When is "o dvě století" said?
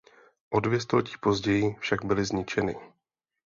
0.49-1.11